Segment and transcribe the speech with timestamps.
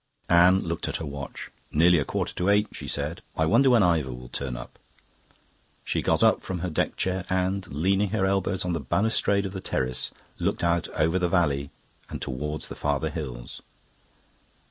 [0.29, 1.51] Anne looked at her watch.
[1.71, 3.21] "Nearly a quarter to eight," she said.
[3.37, 4.79] "I wonder when Ivor will turn up."
[5.85, 9.53] She got up from her deck chair and, leaning her elbows on the balustrade of
[9.53, 10.09] the terrace,
[10.39, 11.69] looked out over the valley
[12.09, 13.61] and towards the farther hills.